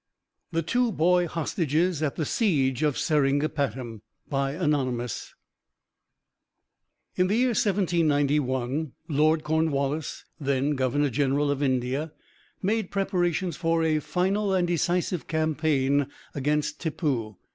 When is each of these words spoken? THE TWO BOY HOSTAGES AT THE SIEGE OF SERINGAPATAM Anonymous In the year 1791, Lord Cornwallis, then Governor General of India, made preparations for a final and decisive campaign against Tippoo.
THE 0.51 0.63
TWO 0.63 0.91
BOY 0.91 1.27
HOSTAGES 1.27 2.01
AT 2.01 2.15
THE 2.15 2.25
SIEGE 2.25 2.81
OF 2.81 2.97
SERINGAPATAM 2.97 4.01
Anonymous 4.31 5.35
In 7.15 7.27
the 7.27 7.35
year 7.35 7.49
1791, 7.49 8.93
Lord 9.07 9.43
Cornwallis, 9.43 10.25
then 10.39 10.71
Governor 10.71 11.11
General 11.11 11.51
of 11.51 11.61
India, 11.61 12.13
made 12.63 12.89
preparations 12.89 13.55
for 13.55 13.83
a 13.83 13.99
final 13.99 14.55
and 14.55 14.67
decisive 14.67 15.27
campaign 15.27 16.07
against 16.33 16.79
Tippoo. 16.81 17.37